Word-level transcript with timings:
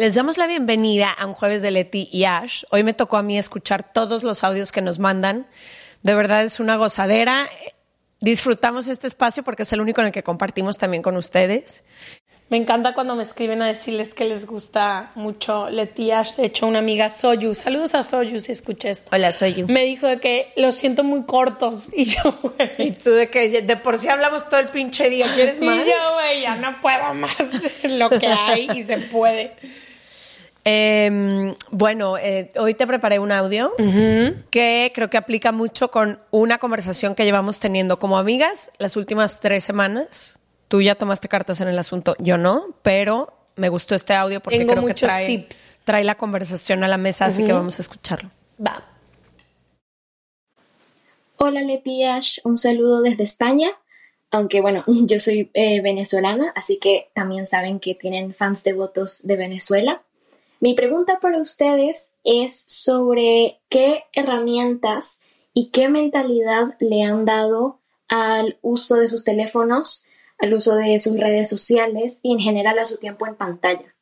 Les 0.00 0.14
damos 0.14 0.38
la 0.38 0.46
bienvenida 0.46 1.10
a 1.10 1.26
un 1.26 1.34
jueves 1.34 1.60
de 1.60 1.70
Leti 1.70 2.08
y 2.10 2.24
Ash. 2.24 2.64
Hoy 2.70 2.82
me 2.84 2.94
tocó 2.94 3.18
a 3.18 3.22
mí 3.22 3.36
escuchar 3.36 3.92
todos 3.92 4.22
los 4.22 4.44
audios 4.44 4.72
que 4.72 4.80
nos 4.80 4.98
mandan. 4.98 5.46
De 6.02 6.14
verdad 6.14 6.42
es 6.42 6.58
una 6.58 6.76
gozadera. 6.76 7.50
Disfrutamos 8.18 8.88
este 8.88 9.06
espacio 9.06 9.42
porque 9.42 9.64
es 9.64 9.72
el 9.74 9.80
único 9.82 10.00
en 10.00 10.06
el 10.06 10.12
que 10.14 10.22
compartimos 10.22 10.78
también 10.78 11.02
con 11.02 11.18
ustedes. 11.18 11.84
Me 12.48 12.56
encanta 12.56 12.94
cuando 12.94 13.14
me 13.14 13.22
escriben 13.22 13.60
a 13.60 13.66
decirles 13.66 14.14
que 14.14 14.24
les 14.24 14.46
gusta 14.46 15.12
mucho 15.16 15.68
Leti 15.68 16.04
y 16.04 16.10
Ash. 16.12 16.36
De 16.36 16.46
hecho, 16.46 16.66
una 16.66 16.78
amiga 16.78 17.10
Soyu, 17.10 17.54
saludos 17.54 17.94
a 17.94 18.02
Soyu 18.02 18.40
si 18.40 18.52
escuché 18.52 18.88
esto. 18.88 19.10
Hola, 19.12 19.32
Soyu. 19.32 19.66
Me 19.68 19.84
dijo 19.84 20.06
de 20.06 20.18
que 20.18 20.54
los 20.56 20.76
siento 20.76 21.04
muy 21.04 21.24
cortos. 21.26 21.90
Y 21.94 22.06
yo, 22.06 22.38
güey. 22.40 22.70
Y 22.78 22.92
tú 22.92 23.10
de 23.10 23.28
que 23.28 23.60
de 23.60 23.76
por 23.76 23.98
sí 23.98 24.08
hablamos 24.08 24.48
todo 24.48 24.60
el 24.60 24.70
pinche 24.70 25.10
día. 25.10 25.30
¿Quieres 25.34 25.60
más? 25.60 25.76
Y 25.76 25.90
yo, 25.90 26.14
güey, 26.14 26.40
ya 26.40 26.56
no 26.56 26.80
puedo 26.80 27.12
más 27.12 27.36
lo 27.84 28.08
que 28.08 28.28
hay 28.28 28.66
y 28.74 28.82
se 28.82 28.96
puede. 28.96 29.52
Eh, 30.64 31.54
bueno, 31.70 32.18
eh, 32.18 32.52
hoy 32.56 32.74
te 32.74 32.86
preparé 32.86 33.18
un 33.18 33.32
audio 33.32 33.72
que 34.50 34.92
creo 34.94 35.08
que 35.08 35.16
aplica 35.16 35.52
mucho 35.52 35.90
con 35.90 36.18
una 36.30 36.58
conversación 36.58 37.14
que 37.14 37.24
llevamos 37.24 37.60
teniendo 37.60 37.98
como 37.98 38.18
amigas 38.18 38.70
las 38.78 38.96
últimas 38.96 39.40
tres 39.40 39.64
semanas. 39.64 40.38
Tú 40.68 40.82
ya 40.82 40.94
tomaste 40.94 41.28
cartas 41.28 41.60
en 41.60 41.68
el 41.68 41.78
asunto, 41.78 42.14
yo 42.18 42.36
no, 42.38 42.74
pero 42.82 43.32
me 43.56 43.68
gustó 43.68 43.94
este 43.94 44.14
audio 44.14 44.40
porque 44.40 44.58
Tengo 44.58 44.72
creo 44.72 44.86
que 44.86 44.94
trae, 44.94 45.26
tips. 45.26 45.72
trae 45.84 46.04
la 46.04 46.16
conversación 46.16 46.84
a 46.84 46.88
la 46.88 46.98
mesa, 46.98 47.26
así 47.26 47.44
que 47.44 47.52
vamos 47.52 47.78
a 47.78 47.82
escucharlo. 47.82 48.30
Va. 48.64 48.84
Hola 51.36 51.62
Leti 51.62 52.04
Ash, 52.04 52.38
un 52.44 52.58
saludo 52.58 53.00
desde 53.00 53.24
España. 53.24 53.70
Aunque 54.30 54.60
bueno, 54.60 54.84
yo 55.06 55.18
soy 55.18 55.50
eh, 55.54 55.80
venezolana, 55.80 56.52
así 56.54 56.78
que 56.78 57.10
también 57.14 57.46
saben 57.46 57.80
que 57.80 57.94
tienen 57.94 58.34
fans 58.34 58.62
devotos 58.62 59.26
de 59.26 59.36
Venezuela. 59.36 60.02
Mi 60.62 60.74
pregunta 60.74 61.20
para 61.20 61.40
ustedes 61.40 62.12
es 62.22 62.66
sobre 62.68 63.62
qué 63.70 64.04
herramientas 64.12 65.20
y 65.54 65.70
qué 65.70 65.88
mentalidad 65.88 66.76
le 66.80 67.02
han 67.02 67.24
dado 67.24 67.80
al 68.08 68.58
uso 68.60 68.96
de 68.96 69.08
sus 69.08 69.24
teléfonos, 69.24 70.04
al 70.38 70.52
uso 70.52 70.74
de 70.74 70.98
sus 70.98 71.18
redes 71.18 71.48
sociales 71.48 72.20
y 72.22 72.34
en 72.34 72.40
general 72.40 72.78
a 72.78 72.84
su 72.84 72.98
tiempo 72.98 73.26
en 73.26 73.36
pantalla. 73.36 73.94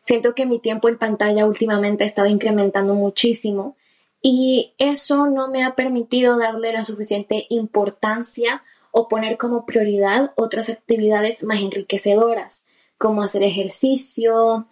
Siento 0.00 0.34
que 0.34 0.46
mi 0.46 0.58
tiempo 0.60 0.88
en 0.88 0.96
pantalla 0.96 1.44
últimamente 1.44 2.04
ha 2.04 2.06
estado 2.06 2.28
incrementando 2.28 2.94
muchísimo 2.94 3.76
y 4.22 4.72
eso 4.78 5.26
no 5.26 5.48
me 5.48 5.62
ha 5.62 5.74
permitido 5.74 6.38
darle 6.38 6.72
la 6.72 6.86
suficiente 6.86 7.44
importancia 7.50 8.62
o 8.92 9.08
poner 9.08 9.36
como 9.36 9.66
prioridad 9.66 10.32
otras 10.36 10.70
actividades 10.70 11.42
más 11.42 11.60
enriquecedoras, 11.60 12.64
como 12.96 13.22
hacer 13.22 13.42
ejercicio, 13.42 14.68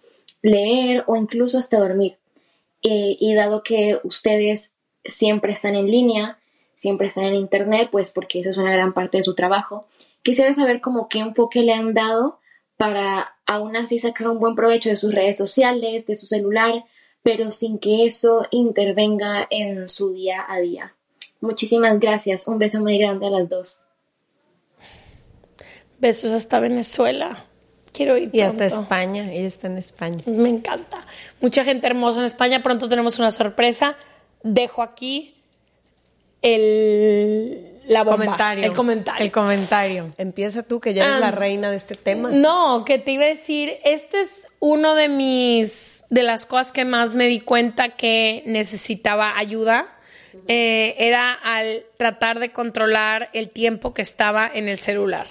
leer 0.47 1.03
o 1.07 1.17
incluso 1.17 1.59
hasta 1.59 1.79
dormir. 1.79 2.19
Eh, 2.83 3.17
y 3.19 3.35
dado 3.35 3.63
que 3.63 3.99
ustedes 4.05 4.73
siempre 5.05 5.53
están 5.53 5.75
en 5.75 5.91
línea, 5.91 6.39
siempre 6.75 7.09
están 7.09 7.25
en 7.25 7.35
internet, 7.35 7.89
pues 7.91 8.11
porque 8.11 8.41
eso 8.41 8.51
es 8.51 8.59
una 8.59 8.73
gran 8.73 8.93
parte 8.93 9.19
de 9.19 9.23
su 9.25 9.35
trabajo, 9.35 9.87
quisiera 10.23 10.53
saber 10.53 10.81
cómo 10.81 11.09
qué 11.09 11.19
enfoque 11.19 11.63
le 11.63 11.73
han 11.73 11.95
dado 11.95 12.39
para 12.77 13.35
aún 13.47 13.77
así 13.77 13.99
sacar 13.99 14.29
un 14.29 14.39
buen 14.39 14.55
provecho 14.55 14.91
de 14.91 14.97
sus 14.97 15.13
redes 15.13 15.37
sociales, 15.37 16.07
de 16.07 16.17
su 16.17 16.27
celular, 16.27 16.85
pero 17.23 17.51
sin 17.51 17.79
que 17.79 18.07
eso 18.07 18.47
intervenga 18.51 19.49
en 19.51 19.89
su 19.89 20.13
día 20.13 20.45
a 20.49 20.59
día. 20.61 20.95
Muchísimas 21.41 21.99
gracias. 21.99 22.47
Un 22.47 22.59
beso 22.59 22.81
muy 22.81 22.99
grande 22.99 23.27
a 23.27 23.31
las 23.31 23.49
dos. 23.49 23.81
Besos 25.99 26.31
hasta 26.31 26.61
Venezuela. 26.61 27.47
Quiero 27.97 28.19
ir 28.19 28.31
Y 28.33 28.41
hasta. 28.41 28.67
España, 28.67 29.33
ella 29.33 29.47
está 29.47 29.69
en 29.69 29.79
España. 29.79 30.23
Me 30.27 30.49
encanta. 30.49 31.07
Mucha 31.41 31.65
gente 31.65 31.87
hermosa 31.87 32.21
en 32.21 32.27
España. 32.27 32.63
Pronto 32.63 32.89
tenemos 32.89 33.19
una 33.19 33.31
sorpresa. 33.31 33.97
Dejo 34.43 34.83
aquí 34.83 35.35
el 36.43 37.77
la 37.89 38.03
bomba, 38.03 38.25
comentario. 38.25 38.65
El 38.65 38.73
comentario. 38.73 39.25
El 39.25 39.33
comentario. 39.33 40.13
Empieza 40.19 40.63
tú, 40.63 40.81
que 40.81 40.93
ya 40.93 41.05
eres 41.05 41.17
Ah, 41.17 41.21
la 41.21 41.31
reina 41.31 41.71
de 41.71 41.77
este 41.77 41.95
tema. 41.95 42.31
No, 42.31 42.85
que 42.85 42.99
te 42.99 43.13
iba 43.13 43.25
a 43.25 43.29
decir, 43.29 43.75
este 43.85 44.21
es 44.21 44.49
uno 44.59 44.95
de 44.95 45.09
mis, 45.09 46.05
de 46.11 46.23
las 46.23 46.47
cosas 46.47 46.73
que 46.73 46.85
más 46.85 47.15
me 47.15 47.27
di 47.29 47.41
cuenta 47.41 47.91
que 47.91 48.43
necesitaba 48.47 49.39
ayuda. 49.39 49.87
Eh, 50.49 50.95
era 50.99 51.33
al 51.33 51.85
tratar 51.97 52.39
de 52.39 52.53
controlar 52.53 53.31
el 53.33 53.51
tiempo 53.51 53.95
que 53.95 54.03
estaba 54.03 54.51
en 54.53 54.69
el 54.69 54.79
celular. 54.79 55.27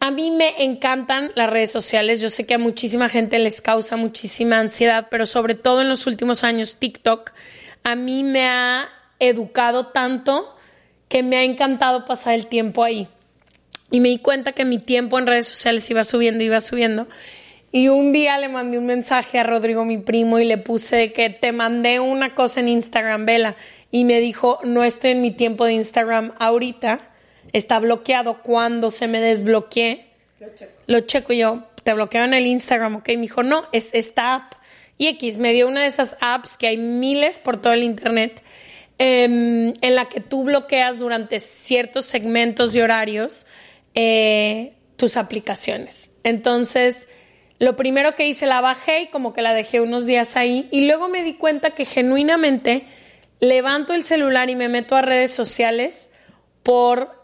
A 0.00 0.10
mí 0.10 0.30
me 0.30 0.64
encantan 0.64 1.30
las 1.34 1.50
redes 1.50 1.70
sociales. 1.70 2.22
Yo 2.22 2.30
sé 2.30 2.46
que 2.46 2.54
a 2.54 2.58
muchísima 2.58 3.10
gente 3.10 3.38
les 3.38 3.60
causa 3.60 3.96
muchísima 3.96 4.58
ansiedad, 4.58 5.08
pero 5.10 5.26
sobre 5.26 5.54
todo 5.54 5.82
en 5.82 5.90
los 5.90 6.06
últimos 6.06 6.42
años 6.42 6.76
TikTok 6.76 7.32
a 7.84 7.94
mí 7.94 8.24
me 8.24 8.46
ha 8.46 8.88
educado 9.18 9.88
tanto 9.88 10.56
que 11.08 11.22
me 11.22 11.36
ha 11.36 11.42
encantado 11.42 12.06
pasar 12.06 12.34
el 12.34 12.46
tiempo 12.46 12.82
ahí. 12.82 13.08
Y 13.90 14.00
me 14.00 14.08
di 14.08 14.18
cuenta 14.18 14.52
que 14.52 14.64
mi 14.64 14.78
tiempo 14.78 15.18
en 15.18 15.26
redes 15.26 15.48
sociales 15.48 15.90
iba 15.90 16.02
subiendo, 16.02 16.44
iba 16.44 16.60
subiendo. 16.60 17.06
Y 17.72 17.88
un 17.88 18.12
día 18.12 18.38
le 18.38 18.48
mandé 18.48 18.78
un 18.78 18.86
mensaje 18.86 19.38
a 19.38 19.42
Rodrigo, 19.42 19.84
mi 19.84 19.98
primo, 19.98 20.38
y 20.38 20.44
le 20.44 20.56
puse 20.58 21.12
que 21.12 21.28
te 21.28 21.52
mandé 21.52 22.00
una 22.00 22.34
cosa 22.34 22.60
en 22.60 22.68
Instagram, 22.68 23.26
Vela. 23.26 23.54
Y 23.90 24.04
me 24.04 24.20
dijo, 24.20 24.60
no 24.64 24.82
estoy 24.82 25.10
en 25.10 25.22
mi 25.22 25.32
tiempo 25.32 25.64
de 25.66 25.74
Instagram 25.74 26.32
ahorita. 26.38 27.09
Está 27.52 27.78
bloqueado. 27.78 28.42
Cuando 28.42 28.90
se 28.90 29.08
me 29.08 29.20
desbloquee, 29.20 30.06
lo 30.86 31.00
checo. 31.00 31.32
yo, 31.32 31.64
te 31.82 31.94
bloqueo 31.94 32.24
en 32.24 32.34
el 32.34 32.46
Instagram, 32.46 32.96
ok. 32.96 33.08
Me 33.08 33.16
dijo, 33.18 33.42
no, 33.42 33.66
es 33.72 33.90
esta 33.92 34.34
app. 34.34 34.54
Y 34.98 35.08
X 35.08 35.38
me 35.38 35.52
dio 35.52 35.66
una 35.66 35.82
de 35.82 35.86
esas 35.86 36.16
apps 36.20 36.58
que 36.58 36.66
hay 36.66 36.76
miles 36.76 37.38
por 37.38 37.56
todo 37.56 37.72
el 37.72 37.82
internet 37.82 38.42
em, 38.98 39.72
en 39.80 39.94
la 39.94 40.10
que 40.10 40.20
tú 40.20 40.44
bloqueas 40.44 40.98
durante 40.98 41.40
ciertos 41.40 42.04
segmentos 42.04 42.76
y 42.76 42.80
horarios 42.80 43.46
eh, 43.94 44.74
tus 44.96 45.16
aplicaciones. 45.16 46.10
Entonces, 46.22 47.08
lo 47.58 47.76
primero 47.76 48.14
que 48.14 48.28
hice 48.28 48.46
la 48.46 48.60
bajé 48.60 49.02
y 49.02 49.06
como 49.06 49.32
que 49.32 49.42
la 49.42 49.54
dejé 49.54 49.80
unos 49.80 50.06
días 50.06 50.36
ahí 50.36 50.68
y 50.70 50.86
luego 50.86 51.08
me 51.08 51.22
di 51.22 51.34
cuenta 51.34 51.70
que 51.70 51.84
genuinamente 51.84 52.84
levanto 53.38 53.94
el 53.94 54.04
celular 54.04 54.50
y 54.50 54.56
me 54.56 54.68
meto 54.68 54.96
a 54.96 55.02
redes 55.02 55.30
sociales 55.30 56.10
por 56.62 57.19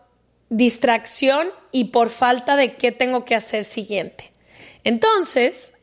distracción 0.48 1.48
y 1.72 1.86
por 1.86 2.10
falta 2.10 2.56
de 2.56 2.74
qué 2.74 2.92
tengo 2.92 3.24
que 3.24 3.34
hacer 3.34 3.64
siguiente. 3.64 4.32
Entonces, 4.84 5.74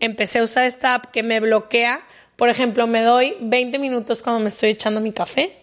empecé 0.00 0.38
a 0.38 0.42
usar 0.42 0.66
esta 0.66 0.94
app 0.94 1.06
que 1.06 1.22
me 1.22 1.40
bloquea. 1.40 2.00
Por 2.36 2.48
ejemplo, 2.48 2.86
me 2.86 3.02
doy 3.02 3.36
20 3.40 3.78
minutos 3.78 4.22
cuando 4.22 4.40
me 4.40 4.48
estoy 4.48 4.70
echando 4.70 5.00
mi 5.00 5.12
café, 5.12 5.56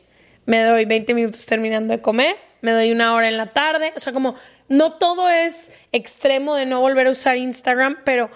me 0.46 0.62
doy 0.62 0.86
20 0.86 1.14
minutos 1.14 1.46
terminando 1.46 1.94
de 1.94 2.02
comer, 2.02 2.36
me 2.62 2.72
doy 2.72 2.92
una 2.92 3.14
hora 3.14 3.28
en 3.28 3.38
la 3.38 3.48
tarde. 3.48 3.94
O 3.96 4.00
sea, 4.00 4.14
como 4.14 4.36
no 4.68 4.94
todo 4.94 5.30
es 5.30 5.72
extremo 5.92 6.56
de 6.56 6.66
no 6.66 6.82
volver 6.82 7.08
a 7.08 7.12
usar 7.12 7.38
Instagram, 7.38 8.00
pero 8.06 8.30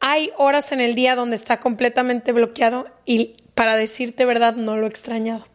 hay 0.00 0.30
horas 0.36 0.72
en 0.72 0.80
el 0.80 0.94
día 0.94 1.14
donde 1.16 1.36
está 1.36 1.60
completamente 1.60 2.32
bloqueado 2.32 2.86
y 3.04 3.36
para 3.54 3.76
decirte 3.76 4.24
verdad 4.24 4.54
no 4.54 4.76
lo 4.76 4.86
he 4.86 4.88
extrañado. 4.88 5.46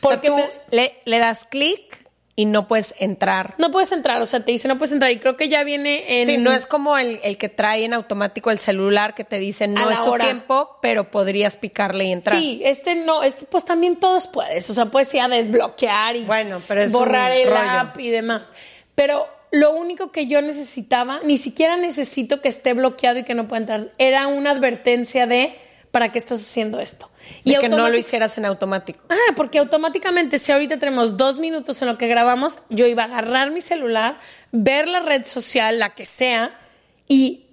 Porque 0.00 0.30
le, 0.70 1.00
le 1.04 1.18
das 1.18 1.44
clic 1.44 2.03
y 2.36 2.46
no 2.46 2.66
puedes 2.66 2.94
entrar. 2.98 3.54
No 3.58 3.70
puedes 3.70 3.92
entrar, 3.92 4.20
o 4.20 4.26
sea, 4.26 4.40
te 4.40 4.50
dice 4.50 4.66
no 4.66 4.76
puedes 4.76 4.92
entrar 4.92 5.10
y 5.12 5.18
creo 5.18 5.36
que 5.36 5.48
ya 5.48 5.62
viene 5.62 6.20
en... 6.20 6.26
Sí, 6.26 6.36
no 6.36 6.52
es 6.52 6.66
como 6.66 6.98
el, 6.98 7.20
que 7.38 7.48
trae 7.48 7.84
en 7.84 7.94
automático 7.94 8.50
el 8.50 8.58
celular 8.58 9.14
que 9.14 9.24
te 9.24 9.38
dice 9.38 9.68
no 9.68 9.90
es 9.90 10.02
tu 10.02 10.14
tiempo, 10.14 10.78
pero 10.82 11.10
podrías 11.10 11.56
picarle 11.56 12.06
y 12.06 12.12
entrar. 12.12 12.36
Sí, 12.36 12.60
este 12.64 12.96
no, 12.96 13.22
este 13.22 13.46
pues 13.46 13.64
también 13.64 13.96
todos 13.96 14.26
puedes, 14.26 14.68
o 14.68 14.74
sea, 14.74 14.86
puedes 14.86 15.12
ya 15.12 15.28
desbloquear 15.28 16.16
y 16.16 16.24
bueno, 16.24 16.60
pero 16.66 16.88
borrar 16.90 17.32
el 17.32 17.52
app 17.52 17.98
y 18.00 18.10
demás. 18.10 18.52
Pero 18.96 19.28
lo 19.52 19.72
único 19.72 20.10
que 20.10 20.26
yo 20.26 20.42
necesitaba, 20.42 21.20
ni 21.22 21.38
siquiera 21.38 21.76
necesito 21.76 22.40
que 22.40 22.48
esté 22.48 22.74
bloqueado 22.74 23.20
y 23.20 23.22
que 23.22 23.34
no 23.34 23.46
pueda 23.46 23.60
entrar, 23.60 23.92
era 23.98 24.26
una 24.26 24.50
advertencia 24.50 25.28
de 25.28 25.56
¿para 25.94 26.10
qué 26.10 26.18
estás 26.18 26.40
haciendo 26.40 26.80
esto? 26.80 27.08
Y 27.44 27.56
que 27.56 27.68
no 27.68 27.88
lo 27.88 27.96
hicieras 27.96 28.36
en 28.36 28.46
automático. 28.46 28.98
Ah, 29.08 29.32
porque 29.36 29.60
automáticamente, 29.60 30.40
si 30.40 30.50
ahorita 30.50 30.76
tenemos 30.76 31.16
dos 31.16 31.38
minutos 31.38 31.80
en 31.82 31.86
lo 31.86 31.98
que 31.98 32.08
grabamos, 32.08 32.58
yo 32.68 32.88
iba 32.88 33.04
a 33.04 33.06
agarrar 33.06 33.52
mi 33.52 33.60
celular, 33.60 34.18
ver 34.50 34.88
la 34.88 34.98
red 34.98 35.24
social, 35.24 35.78
la 35.78 35.94
que 35.94 36.04
sea, 36.04 36.58
y 37.06 37.44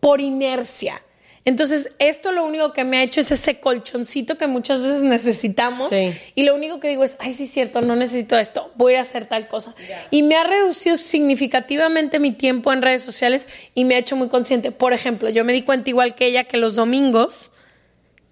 por 0.00 0.22
inercia. 0.22 1.02
Entonces, 1.44 1.90
esto 1.98 2.32
lo 2.32 2.46
único 2.46 2.72
que 2.72 2.84
me 2.84 2.96
ha 2.96 3.02
hecho 3.02 3.20
es 3.20 3.30
ese 3.30 3.60
colchoncito 3.60 4.38
que 4.38 4.46
muchas 4.46 4.80
veces 4.80 5.02
necesitamos. 5.02 5.90
Y 6.34 6.44
lo 6.44 6.54
único 6.54 6.80
que 6.80 6.88
digo 6.88 7.04
es, 7.04 7.16
ay, 7.18 7.34
sí 7.34 7.42
es 7.42 7.50
cierto, 7.50 7.82
no 7.82 7.96
necesito 7.96 8.38
esto, 8.38 8.72
voy 8.76 8.94
a 8.94 9.02
hacer 9.02 9.26
tal 9.26 9.46
cosa. 9.46 9.74
Y 10.10 10.22
me 10.22 10.36
ha 10.36 10.44
reducido 10.44 10.96
significativamente 10.96 12.18
mi 12.18 12.32
tiempo 12.32 12.72
en 12.72 12.80
redes 12.80 13.02
sociales 13.02 13.46
y 13.74 13.84
me 13.84 13.94
ha 13.94 13.98
hecho 13.98 14.16
muy 14.16 14.28
consciente. 14.28 14.72
Por 14.72 14.94
ejemplo, 14.94 15.28
yo 15.28 15.44
me 15.44 15.52
di 15.52 15.60
cuenta 15.60 15.90
igual 15.90 16.14
que 16.14 16.24
ella 16.24 16.44
que 16.44 16.56
los 16.56 16.76
domingos 16.76 17.50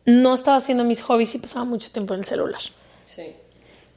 no 0.04 0.34
estaba 0.34 0.56
haciendo 0.56 0.84
mis 0.84 1.02
hobbies 1.02 1.34
y 1.34 1.38
pasaba 1.38 1.64
mucho 1.64 1.90
tiempo 1.90 2.14
en 2.14 2.20
el 2.20 2.26
celular. 2.26 2.60
Sí. 3.04 3.34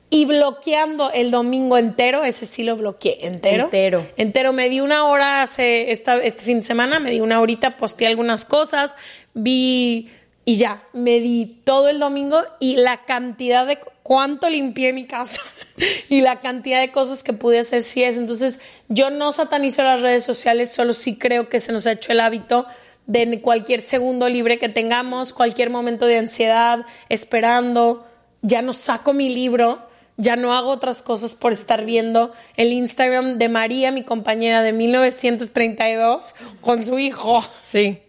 Y 0.10 0.26
bloqueando 0.26 1.12
el 1.12 1.32
domingo 1.32 1.78
entero, 1.78 2.24
ese 2.24 2.46
sí 2.46 2.64
lo 2.64 2.78
bloqueé 2.78 3.26
entero. 3.26 3.66
Entero. 3.66 4.08
Entero. 4.18 4.54
Me 4.54 4.70
di 4.70 4.80
una 4.80 5.06
hora 5.06 5.42
hace 5.42 5.92
esta, 5.92 6.18
este 6.18 6.44
fin 6.44 6.60
de 6.60 6.66
semana, 6.66 7.00
me 7.00 7.10
di 7.10 7.22
una 7.22 7.42
horita, 7.42 7.78
posteé 7.78 8.08
algunas 8.08 8.46
cosas, 8.46 8.96
vi 9.34 10.10
y 10.48 10.58
ya, 10.58 10.84
me 10.94 11.20
di 11.20 11.60
todo 11.64 11.90
el 11.90 12.00
domingo 12.00 12.44
y 12.60 12.78
la 12.78 13.04
cantidad 13.06 13.66
de 13.66 13.80
cuánto 14.04 14.48
limpié 14.48 14.94
mi 14.94 15.06
casa 15.06 15.42
y 16.10 16.22
la 16.22 16.40
cantidad 16.40 16.80
de 16.80 16.92
cosas 16.92 17.24
que 17.24 17.34
pude 17.34 17.58
hacer 17.58 17.82
sí 17.82 18.04
es. 18.04 18.16
Entonces, 18.16 18.60
yo 18.88 19.10
no 19.10 19.32
satanizo 19.32 19.82
las 19.82 20.02
redes 20.02 20.24
sociales, 20.24 20.72
solo 20.72 20.94
sí 20.94 21.18
creo 21.18 21.50
que 21.50 21.60
se 21.60 21.72
nos 21.72 21.88
ha 21.88 21.94
hecho 21.94 22.12
el 22.12 22.20
hábito 22.20 22.68
de 23.08 23.42
cualquier 23.42 23.82
segundo 23.82 24.30
libre 24.30 24.58
que 24.58 24.70
tengamos, 24.70 25.34
cualquier 25.34 25.70
momento 25.70 26.06
de 26.06 26.18
ansiedad, 26.18 26.86
esperando, 27.10 28.06
ya 28.42 28.62
no 28.62 28.74
saco 28.74 29.14
mi 29.14 29.30
libro, 29.30 29.88
ya 30.18 30.36
no 30.36 30.54
hago 30.54 30.70
otras 30.70 31.02
cosas 31.02 31.36
por 31.36 31.52
estar 31.52 31.86
viendo 31.86 32.34
el 32.56 32.72
Instagram 32.72 33.38
de 33.38 33.50
María, 33.50 33.92
mi 33.92 34.04
compañera 34.04 34.62
de 34.62 34.74
1932, 34.74 36.36
con 36.62 36.84
su 36.84 37.00
hijo. 37.00 37.44
Sí. 37.62 38.02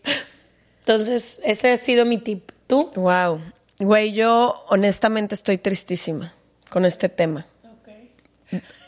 Entonces, 0.80 1.40
ese 1.42 1.72
ha 1.72 1.76
sido 1.76 2.04
mi 2.04 2.18
tip. 2.18 2.50
¿Tú? 2.66 2.90
Wow. 2.94 3.40
Güey, 3.78 4.12
yo 4.12 4.64
honestamente 4.68 5.34
estoy 5.34 5.58
tristísima 5.58 6.32
con 6.70 6.84
este 6.84 7.08
tema. 7.08 7.46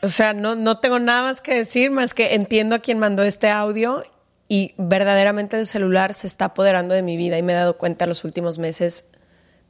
O 0.00 0.08
sea, 0.08 0.32
no, 0.32 0.54
no 0.54 0.76
tengo 0.76 1.00
nada 1.00 1.22
más 1.22 1.40
que 1.40 1.54
decir, 1.54 1.90
más 1.90 2.14
que 2.14 2.34
entiendo 2.34 2.76
a 2.76 2.78
quien 2.78 2.98
mandó 2.98 3.24
este 3.24 3.48
audio 3.48 4.04
y 4.48 4.74
verdaderamente 4.78 5.58
el 5.58 5.66
celular 5.66 6.14
se 6.14 6.26
está 6.26 6.46
apoderando 6.46 6.94
de 6.94 7.02
mi 7.02 7.16
vida 7.16 7.36
y 7.36 7.42
me 7.42 7.52
he 7.52 7.56
dado 7.56 7.76
cuenta 7.76 8.06
los 8.06 8.24
últimos 8.24 8.58
meses, 8.58 9.06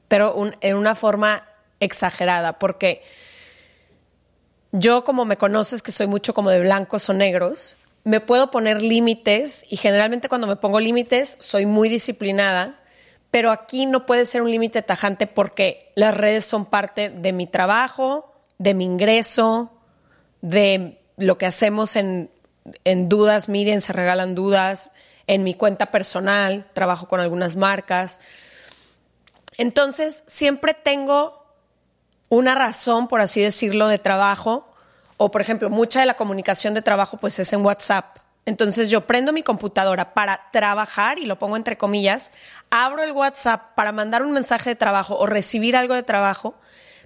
pero 0.07 0.35
en 0.61 0.77
una 0.77 0.95
forma 0.95 1.45
exagerada, 1.81 2.59
porque 2.59 3.03
yo 4.73 5.03
como 5.03 5.25
me 5.25 5.37
conoces 5.37 5.83
que 5.83 5.93
soy 5.93 6.07
mucho 6.07 6.33
como 6.33 6.51
de 6.51 6.61
blancos 6.61 7.09
o 7.09 7.13
negros, 7.13 7.77
me 8.05 8.21
puedo 8.21 8.51
poner 8.51 8.81
límites 8.81 9.67
y 9.69 9.77
generalmente 9.77 10.29
cuando 10.29 10.47
me 10.47 10.57
pongo 10.57 10.81
límites 10.81 11.37
soy 11.41 11.67
muy 11.67 11.89
disciplinada, 11.89 12.81
pero 13.31 13.51
aquí 13.51 13.85
no 13.85 14.07
puede 14.07 14.27
ser 14.27 14.43
un 14.43 14.51
límite 14.51 14.83
tajante 14.83 15.27
porque 15.27 15.91
las 15.95 16.17
redes 16.17 16.45
son 16.45 16.65
parte 16.65 17.11
de 17.11 17.33
mi 17.33 17.47
trabajo, 17.47 18.33
de 18.59 18.75
mi 18.75 18.85
ingreso, 18.85 19.73
de 20.41 21.01
lo 21.17 21.37
que 21.37 21.47
hacemos 21.47 21.97
en 21.97 22.31
en 22.85 23.09
Dudas 23.09 23.49
Media, 23.49 23.81
Se 23.81 23.93
Regalan 23.93 24.35
Dudas, 24.35 24.91
en 25.27 25.45
mi 25.45 25.55
cuenta 25.55 25.87
personal, 25.91 26.67
trabajo 26.73 27.09
con 27.09 27.21
algunas 27.21 27.57
marcas. 27.57 28.21
Entonces, 29.57 30.25
siempre 30.27 30.75
tengo 30.75 31.45
una 32.29 32.55
razón, 32.55 33.09
por 33.09 33.21
así 33.21 33.41
decirlo, 33.41 33.89
de 33.89 33.99
trabajo, 33.99 34.69
o 35.17 35.31
por 35.31 35.41
ejemplo, 35.41 35.71
mucha 35.71 36.01
de 36.01 36.07
la 36.07 36.15
comunicación 36.15 36.75
de 36.75 36.83
trabajo 36.83 37.17
pues 37.17 37.39
es 37.39 37.53
en 37.53 37.65
WhatsApp. 37.65 38.19
Entonces 38.47 38.89
yo 38.89 39.03
prendo 39.03 39.33
mi 39.33 39.43
computadora 39.43 40.15
para 40.15 40.49
trabajar, 40.53 41.19
y 41.19 41.27
lo 41.27 41.39
pongo 41.39 41.57
entre 41.57 41.77
comillas, 41.77 42.33
abro 42.71 43.03
el 43.03 43.13
WhatsApp 43.13 43.75
para 43.75 43.93
mandar 43.93 44.23
un 44.23 44.33
mensaje 44.33 44.71
de 44.71 44.77
trabajo 44.77 45.19
o 45.19 45.27
recibir 45.27 45.77
algo 45.77 45.95
de 45.95 46.03
trabajo, 46.03 46.55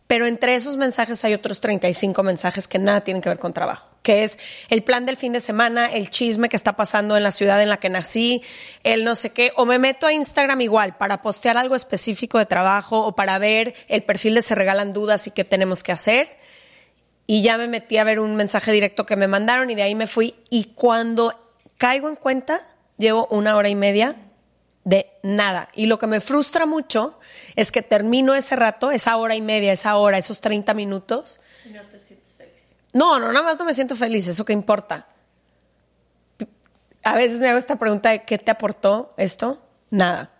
pero 0.06 0.26
entre 0.26 0.54
esos 0.54 0.76
mensajes 0.76 1.25
hay 1.25 1.34
otros 1.34 1.60
35 1.60 2.22
mensajes 2.22 2.69
que 2.69 2.78
nada 2.78 3.02
tienen 3.02 3.22
que 3.22 3.28
ver 3.28 3.38
con 3.38 3.52
trabajo 3.52 3.93
que 4.02 4.25
es 4.25 4.38
el 4.69 4.82
plan 4.82 5.06
del 5.06 5.16
fin 5.16 5.32
de 5.32 5.40
semana, 5.40 5.87
el 5.87 6.10
chisme 6.10 6.49
que 6.49 6.56
está 6.56 6.75
pasando 6.76 7.16
en 7.16 7.22
la 7.22 7.32
ciudad 7.32 7.62
en 7.62 7.69
la 7.69 7.78
que 7.78 7.88
nací, 7.88 8.43
el 8.82 9.04
no 9.04 9.14
sé 9.14 9.31
qué, 9.31 9.52
o 9.56 9.64
me 9.64 9.78
meto 9.78 10.06
a 10.06 10.12
Instagram 10.12 10.60
igual 10.60 10.96
para 10.96 11.22
postear 11.22 11.56
algo 11.56 11.75
específico 11.75 12.38
de 12.38 12.46
trabajo 12.46 13.06
o 13.06 13.14
para 13.14 13.38
ver 13.38 13.75
el 13.88 14.02
perfil 14.02 14.34
de 14.34 14.43
Se 14.43 14.54
Regalan 14.54 14.93
Dudas 14.93 15.26
y 15.26 15.31
qué 15.31 15.44
tenemos 15.44 15.82
que 15.82 15.93
hacer. 15.93 16.37
Y 17.26 17.43
ya 17.43 17.56
me 17.56 17.69
metí 17.69 17.96
a 17.96 18.04
ver 18.04 18.19
un 18.19 18.34
mensaje 18.34 18.72
directo 18.72 19.06
que 19.06 19.16
me 19.16 19.28
mandaron 19.28 19.70
y 19.70 19.75
de 19.75 19.82
ahí 19.82 19.94
me 19.94 20.08
fui. 20.08 20.34
Y 20.50 20.72
cuando 20.75 21.54
caigo 21.78 22.08
en 22.08 22.16
cuenta, 22.16 22.60
llevo 22.99 23.28
una 23.31 23.56
hora 23.56 23.69
y 23.69 23.76
media 23.76 24.16
de 24.84 25.12
nada. 25.23 25.69
Y 25.75 25.87
lo 25.87 25.99
que 25.99 26.06
me 26.06 26.20
frustra 26.20 26.67
mucho 26.67 27.19
es 27.55 27.70
que 27.70 27.82
termino 27.82 28.34
ese 28.34 28.56
rato, 28.56 28.90
esa 28.90 29.17
hora 29.17 29.34
y 29.34 29.40
media, 29.40 29.73
esa 29.73 29.96
hora, 29.96 30.19
esos 30.19 30.40
30 30.40 30.75
minutos. 30.75 31.40
No, 32.93 33.19
no, 33.19 33.32
nada 33.32 33.44
más 33.44 33.58
no 33.58 33.64
me 33.64 33.75
siento 33.75 33.96
feliz, 33.96 34.26
eso 34.29 34.44
qué 34.44 34.52
importa. 34.52 35.06
A 37.05 37.17
veces 37.17 37.40
me 37.40 37.49
hago 37.49 37.58
esta 37.58 37.76
pregunta 37.76 38.11
de 38.11 38.25
qué 38.25 38.38
te 38.38 38.50
aportó 38.50 39.14
esto. 39.17 39.62
Nada. 39.90 40.31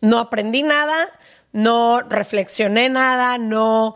No 0.00 0.18
aprendí 0.18 0.62
nada, 0.62 1.08
no 1.52 2.00
reflexioné 2.00 2.88
nada, 2.88 3.38
no... 3.38 3.94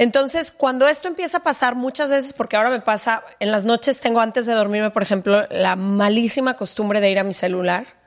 Entonces, 0.00 0.52
cuando 0.52 0.86
esto 0.86 1.08
empieza 1.08 1.38
a 1.38 1.42
pasar 1.42 1.74
muchas 1.74 2.08
veces, 2.08 2.32
porque 2.32 2.56
ahora 2.56 2.70
me 2.70 2.80
pasa, 2.80 3.24
en 3.40 3.50
las 3.50 3.64
noches 3.64 3.98
tengo 3.98 4.20
antes 4.20 4.46
de 4.46 4.52
dormirme, 4.52 4.90
por 4.90 5.02
ejemplo, 5.02 5.44
la 5.50 5.74
malísima 5.74 6.54
costumbre 6.54 7.00
de 7.00 7.10
ir 7.10 7.18
a 7.18 7.24
mi 7.24 7.34
celular 7.34 7.97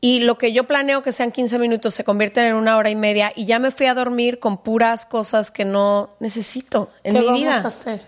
y 0.00 0.20
lo 0.20 0.36
que 0.38 0.52
yo 0.52 0.64
planeo 0.64 1.02
que 1.02 1.12
sean 1.12 1.32
15 1.32 1.58
minutos 1.58 1.94
se 1.94 2.04
convierten 2.04 2.44
en 2.44 2.54
una 2.54 2.76
hora 2.76 2.90
y 2.90 2.96
media 2.96 3.32
y 3.34 3.46
ya 3.46 3.58
me 3.58 3.70
fui 3.70 3.86
a 3.86 3.94
dormir 3.94 4.38
con 4.38 4.58
puras 4.58 5.06
cosas 5.06 5.50
que 5.50 5.64
no 5.64 6.10
necesito 6.20 6.90
en 7.02 7.14
mi 7.14 7.20
vida. 7.20 7.34
¿Qué 7.34 7.44
vamos 7.44 7.64
a 7.64 7.68
hacer? 7.68 8.06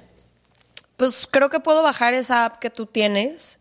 Pues 0.96 1.26
creo 1.30 1.48
que 1.48 1.60
puedo 1.60 1.82
bajar 1.82 2.14
esa 2.14 2.44
app 2.44 2.58
que 2.58 2.70
tú 2.70 2.86
tienes. 2.86 3.58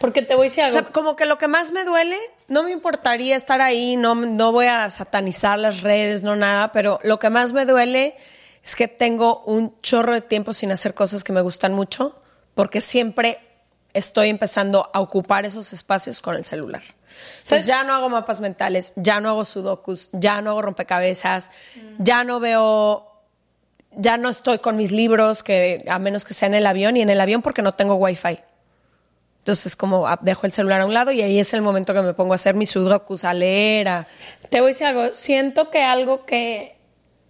Porque 0.00 0.20
te 0.20 0.34
voy 0.34 0.46
a 0.46 0.50
decir 0.50 0.64
algo. 0.64 0.78
O 0.78 0.82
sea, 0.82 0.92
como 0.92 1.16
que 1.16 1.24
lo 1.24 1.38
que 1.38 1.48
más 1.48 1.72
me 1.72 1.84
duele, 1.84 2.16
no 2.48 2.62
me 2.62 2.72
importaría 2.72 3.36
estar 3.36 3.62
ahí, 3.62 3.96
no, 3.96 4.14
no 4.14 4.52
voy 4.52 4.66
a 4.66 4.90
satanizar 4.90 5.58
las 5.58 5.80
redes, 5.80 6.24
no 6.24 6.36
nada, 6.36 6.72
pero 6.72 6.98
lo 7.04 7.18
que 7.18 7.30
más 7.30 7.52
me 7.52 7.64
duele 7.64 8.16
es 8.62 8.74
que 8.74 8.88
tengo 8.88 9.44
un 9.44 9.80
chorro 9.80 10.12
de 10.12 10.20
tiempo 10.20 10.52
sin 10.52 10.72
hacer 10.72 10.92
cosas 10.92 11.24
que 11.24 11.32
me 11.32 11.40
gustan 11.40 11.72
mucho, 11.72 12.20
porque 12.54 12.80
siempre 12.80 13.38
estoy 13.94 14.28
empezando 14.28 14.90
a 14.92 15.00
ocupar 15.00 15.46
esos 15.46 15.72
espacios 15.72 16.20
con 16.20 16.34
el 16.34 16.44
celular. 16.44 16.82
Entonces 17.42 17.66
ya 17.66 17.84
no 17.84 17.94
hago 17.94 18.08
mapas 18.08 18.40
mentales, 18.40 18.92
ya 18.96 19.20
no 19.20 19.30
hago 19.30 19.44
sudokus, 19.44 20.10
ya 20.12 20.40
no 20.40 20.50
hago 20.50 20.62
rompecabezas, 20.62 21.50
ya 21.98 22.24
no 22.24 22.40
veo, 22.40 23.06
ya 23.92 24.16
no 24.16 24.28
estoy 24.28 24.58
con 24.58 24.76
mis 24.76 24.92
libros, 24.92 25.42
que 25.42 25.84
a 25.88 25.98
menos 25.98 26.24
que 26.24 26.34
sea 26.34 26.48
en 26.48 26.54
el 26.54 26.66
avión, 26.66 26.96
y 26.96 27.02
en 27.02 27.10
el 27.10 27.20
avión 27.20 27.42
porque 27.42 27.62
no 27.62 27.72
tengo 27.72 27.94
wifi. 27.94 28.38
Entonces 29.46 29.76
como 29.76 30.08
ah, 30.08 30.18
dejo 30.22 30.44
el 30.44 30.52
celular 30.52 30.80
a 30.80 30.86
un 30.86 30.92
lado 30.92 31.12
y 31.12 31.22
ahí 31.22 31.38
es 31.38 31.54
el 31.54 31.62
momento 31.62 31.94
que 31.94 32.02
me 32.02 32.14
pongo 32.14 32.32
a 32.32 32.34
hacer 32.34 32.56
mis 32.56 32.70
sudokus, 32.70 33.22
a 33.22 33.32
leer. 33.32 34.06
Te 34.50 34.60
voy 34.60 34.70
a 34.70 34.72
decir 34.72 34.86
algo, 34.88 35.14
siento 35.14 35.70
que 35.70 35.84
algo 35.84 36.26
que 36.26 36.76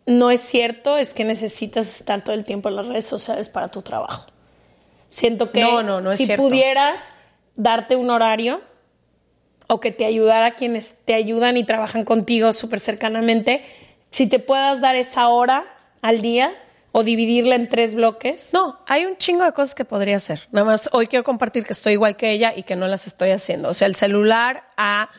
no 0.06 0.30
es 0.30 0.40
cierto 0.40 0.96
es 0.96 1.12
que 1.12 1.24
necesitas 1.24 1.86
estar 1.88 2.24
todo 2.24 2.34
el 2.34 2.46
tiempo 2.46 2.70
en 2.70 2.76
las 2.76 2.86
redes 2.86 3.04
sociales 3.04 3.50
para 3.50 3.68
tu 3.68 3.82
trabajo. 3.82 4.24
Siento 5.10 5.52
que 5.52 5.60
no, 5.60 5.82
no, 5.82 6.00
no 6.00 6.10
es 6.10 6.18
si 6.18 6.26
pudieras 6.36 7.14
darte 7.54 7.96
un 7.96 8.08
horario, 8.08 8.62
o 9.66 9.80
que 9.80 9.92
te 9.92 10.04
ayudara 10.04 10.54
quienes 10.54 10.96
te 11.04 11.14
ayudan 11.14 11.56
y 11.56 11.64
trabajan 11.64 12.04
contigo 12.04 12.52
súper 12.52 12.80
cercanamente, 12.80 13.64
si 14.10 14.26
te 14.26 14.38
puedas 14.38 14.80
dar 14.80 14.96
esa 14.96 15.28
hora 15.28 15.64
al 16.02 16.20
día 16.20 16.52
o 16.92 17.02
dividirla 17.02 17.56
en 17.56 17.68
tres 17.68 17.94
bloques. 17.94 18.54
No, 18.54 18.78
hay 18.86 19.04
un 19.04 19.18
chingo 19.18 19.44
de 19.44 19.52
cosas 19.52 19.74
que 19.74 19.84
podría 19.84 20.16
hacer. 20.16 20.48
Nada 20.50 20.64
más 20.64 20.88
hoy 20.92 21.08
quiero 21.08 21.24
compartir 21.24 21.64
que 21.64 21.74
estoy 21.74 21.92
igual 21.92 22.16
que 22.16 22.30
ella 22.30 22.54
y 22.56 22.62
que 22.62 22.74
no 22.74 22.86
las 22.86 23.06
estoy 23.06 23.30
haciendo. 23.30 23.68
O 23.68 23.74
sea, 23.74 23.86
el 23.86 23.94
celular 23.94 24.64
a... 24.76 25.10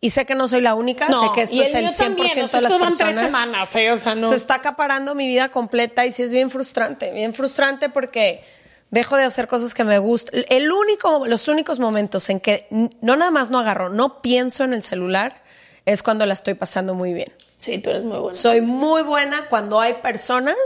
Y 0.00 0.10
sé 0.10 0.24
que 0.24 0.34
no 0.34 0.46
soy 0.46 0.60
la 0.60 0.74
única, 0.74 1.08
sé 1.08 1.26
que 1.34 1.42
esto 1.42 1.60
es 1.60 1.74
el 1.74 1.84
mío 1.84 1.90
100% 1.90 1.96
también, 1.96 2.44
o 2.44 2.46
sea, 2.48 2.60
de 2.60 2.68
las 2.68 2.72
van 2.72 2.80
personas. 2.80 2.98
tres 2.98 3.16
semanas, 3.16 3.76
¿eh? 3.76 3.90
o 3.90 3.96
sea, 3.96 4.14
no. 4.14 4.28
Se 4.28 4.36
está 4.36 4.56
acaparando 4.56 5.14
mi 5.14 5.26
vida 5.26 5.48
completa 5.48 6.04
y 6.04 6.12
sí 6.12 6.22
es 6.22 6.32
bien 6.32 6.50
frustrante, 6.50 7.10
bien 7.12 7.32
frustrante 7.32 7.88
porque 7.88 8.42
dejo 8.90 9.16
de 9.16 9.24
hacer 9.24 9.48
cosas 9.48 9.74
que 9.74 9.84
me 9.84 9.98
gustan. 9.98 10.42
El 10.48 10.70
único, 10.70 11.26
los 11.26 11.48
únicos 11.48 11.78
momentos 11.78 12.28
en 12.30 12.40
que 12.40 12.66
no 13.00 13.16
nada 13.16 13.30
más 13.30 13.50
no 13.50 13.58
agarro, 13.58 13.88
no 13.90 14.22
pienso 14.22 14.64
en 14.64 14.74
el 14.74 14.82
celular 14.82 15.42
es 15.84 16.02
cuando 16.02 16.26
la 16.26 16.32
estoy 16.32 16.54
pasando 16.54 16.94
muy 16.94 17.12
bien. 17.12 17.32
Sí, 17.56 17.78
tú 17.78 17.90
eres 17.90 18.02
muy 18.02 18.18
buena. 18.18 18.32
Soy 18.36 18.60
muy 18.60 19.02
buena 19.02 19.48
cuando 19.48 19.80
hay 19.80 19.94
personas. 19.94 20.56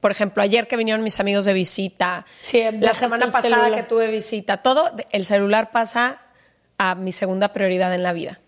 Por 0.00 0.10
ejemplo, 0.12 0.42
ayer 0.42 0.68
que 0.68 0.76
vinieron 0.76 1.02
mis 1.02 1.18
amigos 1.18 1.44
de 1.44 1.52
visita, 1.52 2.24
Sí, 2.40 2.62
la 2.80 2.94
semana 2.94 3.26
pasada 3.26 3.56
celular. 3.56 3.74
que 3.74 3.82
tuve 3.88 4.08
visita, 4.08 4.58
todo, 4.58 4.90
el 5.10 5.26
celular 5.26 5.70
pasa 5.70 6.20
a 6.78 6.94
mi 6.94 7.10
segunda 7.10 7.52
prioridad 7.52 7.92
en 7.94 8.04
la 8.04 8.12
vida. 8.12 8.40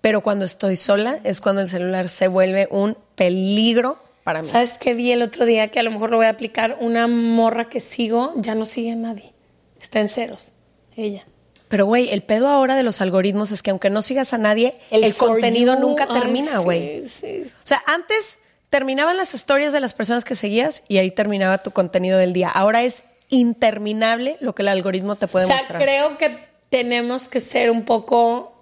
Pero 0.00 0.20
cuando 0.20 0.44
estoy 0.44 0.76
sola 0.76 1.20
es 1.24 1.40
cuando 1.40 1.62
el 1.62 1.68
celular 1.68 2.08
se 2.08 2.28
vuelve 2.28 2.68
un 2.70 2.96
peligro 3.14 4.02
para 4.26 4.42
mí. 4.42 4.48
¿Sabes 4.48 4.76
qué 4.76 4.92
vi 4.92 5.12
el 5.12 5.22
otro 5.22 5.46
día? 5.46 5.68
Que 5.68 5.78
a 5.78 5.84
lo 5.84 5.92
mejor 5.92 6.10
lo 6.10 6.16
voy 6.16 6.26
a 6.26 6.30
aplicar. 6.30 6.78
Una 6.80 7.06
morra 7.06 7.68
que 7.68 7.78
sigo 7.78 8.32
ya 8.34 8.56
no 8.56 8.64
sigue 8.64 8.90
a 8.90 8.96
nadie. 8.96 9.32
Está 9.80 10.00
en 10.00 10.08
ceros. 10.08 10.50
Ella. 10.96 11.24
Pero, 11.68 11.86
güey, 11.86 12.10
el 12.10 12.24
pedo 12.24 12.48
ahora 12.48 12.74
de 12.74 12.82
los 12.82 13.00
algoritmos 13.00 13.52
es 13.52 13.62
que 13.62 13.70
aunque 13.70 13.88
no 13.88 14.02
sigas 14.02 14.34
a 14.34 14.38
nadie, 14.38 14.80
el, 14.90 15.14
contenido 15.14 15.74
you, 15.74 15.80
nunca 15.80 16.08
ay, 16.10 16.20
termina, 16.20 16.58
sí, 16.58 16.64
güey. 16.64 17.08
sí. 17.08 17.42
O 17.44 17.66
sea, 17.66 17.80
antes 17.86 18.40
terminaban 18.68 19.16
las 19.16 19.32
historias 19.32 19.72
de 19.72 19.78
las 19.78 19.94
personas 19.94 20.24
que 20.24 20.34
seguías 20.34 20.82
y 20.88 20.98
ahí 20.98 21.12
terminaba 21.12 21.58
tu 21.58 21.70
contenido 21.70 22.18
del 22.18 22.32
día. 22.32 22.48
Ahora 22.48 22.82
es 22.82 23.04
interminable 23.28 24.38
lo 24.40 24.56
que 24.56 24.62
el 24.62 24.68
algoritmo 24.68 25.14
te 25.14 25.28
puede 25.28 25.44
O 25.44 25.46
sea, 25.46 25.58
mostrar. 25.58 25.80
creo 25.80 26.18
que 26.18 26.36
tenemos 26.68 27.28
que 27.28 27.38
ser 27.38 27.70
un 27.70 27.84
poco. 27.84 28.54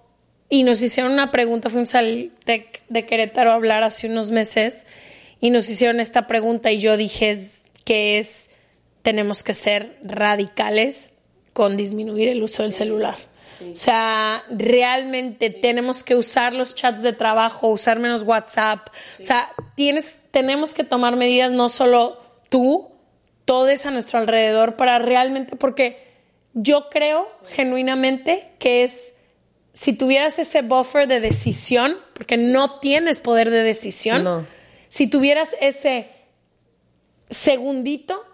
Y 0.51 0.63
nos 0.65 0.83
hicieron 0.83 1.13
una 1.13 1.31
pregunta, 1.31 1.71
fuimos 1.71 1.95
al 1.95 2.33
TEC 2.45 2.83
de 2.91 3.07
Querétaro 3.07 3.51
a 3.51 3.55
hablar 3.55 3.83
hace 3.83 4.09
unos 4.09 4.31
meses 4.31 4.85
y 5.45 5.51
nos 5.51 5.69
hicieron 5.69 6.01
esta 6.01 6.27
pregunta 6.27 6.73
y 6.73 6.79
yo 6.79 6.97
dije 6.97 7.29
es- 7.29 7.69
que 7.85 8.19
es, 8.19 8.49
tenemos 9.03 9.43
que 9.43 9.53
ser 9.53 9.99
radicales 10.03 11.13
con 11.53 11.77
disminuir 11.77 12.29
el 12.29 12.43
uso 12.43 12.63
del 12.63 12.73
celular. 12.73 13.17
O 13.71 13.75
sea, 13.75 14.43
realmente 14.51 15.51
tenemos 15.51 16.03
que 16.03 16.17
usar 16.17 16.55
los 16.55 16.75
chats 16.75 17.03
de 17.03 17.13
trabajo, 17.13 17.69
usar 17.69 17.99
menos 17.99 18.23
WhatsApp. 18.23 18.89
O 19.21 19.23
sea, 19.23 19.53
tienes, 19.77 20.19
tenemos 20.31 20.73
que 20.73 20.83
tomar 20.83 21.17
medidas 21.17 21.53
no 21.53 21.69
solo 21.69 22.19
tú, 22.49 22.91
todos 23.45 23.85
a 23.85 23.91
nuestro 23.91 24.19
alrededor 24.19 24.77
para 24.77 24.99
realmente, 24.99 25.57
porque 25.57 25.99
yo 26.55 26.89
creo 26.89 27.29
genuinamente 27.49 28.51
que 28.59 28.85
es, 28.85 29.13
si 29.75 29.93
tuvieras 29.93 30.39
ese 30.39 30.63
buffer 30.63 31.07
de 31.07 31.21
decisión, 31.21 31.99
porque 32.15 32.39
no 32.39 32.81
tienes 32.81 33.21
poder 33.21 33.51
de 33.51 33.63
decisión, 33.63 34.25
No. 34.25 34.47
Si 34.95 35.09
tuvieras 35.09 35.49
ese 35.61 36.09
segundito, 37.29 38.25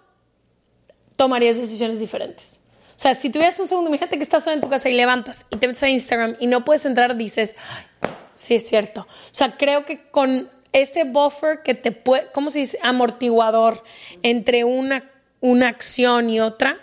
tomarías 1.17 1.57
decisiones 1.57 2.01
diferentes. 2.01 2.61
O 2.91 2.99
sea, 2.99 3.15
si 3.15 3.31
tuvieras 3.31 3.59
un 3.61 3.67
segundo, 3.67 3.89
imagínate 3.89 4.19
que 4.19 4.23
estás 4.23 4.45
solo 4.45 4.57
en 4.57 4.61
tu 4.61 4.69
casa 4.69 4.91
y 4.91 4.93
levantas 4.93 5.47
y 5.49 5.57
te 5.57 5.67
metes 5.67 5.83
a 5.83 5.89
Instagram 5.89 6.37
y 6.39 6.49
no 6.49 6.63
puedes 6.63 6.85
entrar, 6.85 7.17
dices, 7.17 7.57
"Ay, 7.67 7.87
sí 8.35 8.57
es 8.57 8.69
cierto. 8.69 9.09
O 9.09 9.35
sea, 9.35 9.57
creo 9.57 9.87
que 9.87 10.11
con 10.11 10.51
ese 10.75 11.05
buffer 11.05 11.63
que 11.63 11.73
te 11.73 11.93
puede, 11.93 12.31
¿cómo 12.33 12.51
se 12.51 12.59
dice? 12.59 12.79
Amortiguador 12.83 13.83
entre 14.23 14.65
una, 14.65 15.11
una 15.41 15.69
acción 15.69 16.29
y 16.29 16.41
otra, 16.41 16.77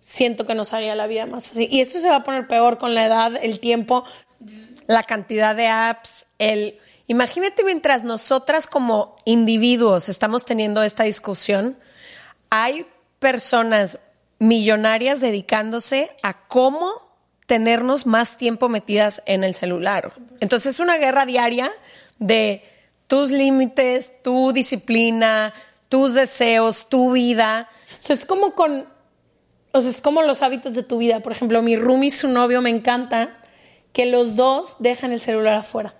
siento 0.00 0.44
que 0.44 0.54
nos 0.54 0.74
haría 0.74 0.94
la 0.94 1.06
vida 1.06 1.24
más 1.24 1.48
fácil. 1.48 1.66
Y 1.70 1.80
esto 1.80 1.98
se 1.98 2.10
va 2.10 2.16
a 2.16 2.24
poner 2.24 2.46
peor 2.46 2.76
con 2.76 2.94
la 2.94 3.06
edad, 3.06 3.32
el 3.40 3.58
tiempo. 3.58 4.04
la 4.86 5.02
cantidad 5.02 5.56
de 5.56 5.66
apps, 5.66 6.26
el 6.38 6.78
imagínate 7.06 7.64
mientras 7.64 8.04
nosotras 8.04 8.66
como 8.66 9.16
individuos 9.24 10.08
estamos 10.08 10.44
teniendo 10.44 10.82
esta 10.82 11.04
discusión, 11.04 11.76
hay 12.50 12.86
personas 13.18 13.98
millonarias 14.38 15.20
dedicándose 15.20 16.10
a 16.22 16.46
cómo 16.46 16.90
tenernos 17.46 18.06
más 18.06 18.36
tiempo 18.36 18.68
metidas 18.68 19.22
en 19.26 19.44
el 19.44 19.54
celular. 19.54 20.12
Entonces 20.40 20.74
es 20.74 20.80
una 20.80 20.96
guerra 20.96 21.26
diaria 21.26 21.70
de 22.18 22.64
tus 23.06 23.30
límites, 23.30 24.22
tu 24.22 24.52
disciplina, 24.52 25.52
tus 25.88 26.14
deseos, 26.14 26.88
tu 26.88 27.12
vida. 27.12 27.68
O 27.98 28.02
sea, 28.02 28.16
es 28.16 28.24
como 28.24 28.54
con. 28.54 28.86
O 29.72 29.80
sea, 29.80 29.90
es 29.90 30.00
como 30.00 30.22
los 30.22 30.42
hábitos 30.42 30.74
de 30.74 30.82
tu 30.82 30.98
vida. 30.98 31.20
Por 31.20 31.32
ejemplo, 31.32 31.60
mi 31.62 31.76
roomie 31.76 32.08
y 32.08 32.10
su 32.10 32.28
novio 32.28 32.62
me 32.62 32.70
encanta 32.70 33.36
que 33.92 34.06
los 34.06 34.36
dos 34.36 34.76
dejan 34.78 35.12
el 35.12 35.20
celular 35.20 35.54
afuera. 35.54 35.94